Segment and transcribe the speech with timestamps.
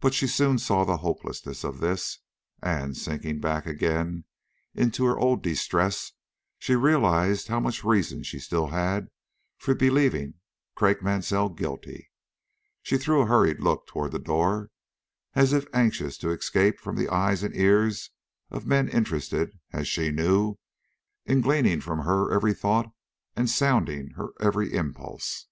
[0.00, 2.18] But she soon saw the hopelessness of this,
[2.60, 4.24] and, sinking back again
[4.74, 6.12] into her old distress as
[6.58, 9.10] she realized how much reason she still had
[9.56, 10.34] for believing
[10.74, 12.10] Craik Mansell guilty,
[12.82, 14.72] she threw a hurried look toward the door
[15.34, 18.10] as if anxious to escape from the eyes and ears
[18.50, 20.56] of men interested, as she knew,
[21.26, 22.90] in gleaning her every thought
[23.36, 25.46] and sounding her every impulse.